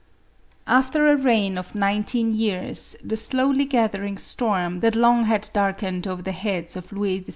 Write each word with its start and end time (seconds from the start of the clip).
After 0.65 1.05
a 1.11 1.15
reign 1.15 1.59
of 1.59 1.75
nineteen 1.75 2.33
years, 2.33 2.95
the 3.03 3.15
slowly 3.15 3.65
gathering 3.65 4.17
storm 4.17 4.79
that 4.79 4.95
long 4.95 5.25
had 5.25 5.51
darkened 5.53 6.07
over 6.07 6.23
the 6.23 6.31
heads 6.31 6.75
of 6.75 6.91
Louis 6.91 7.21
XVI. 7.21 7.29